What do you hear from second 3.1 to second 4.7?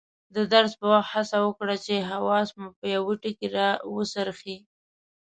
ټکي راوڅرخي.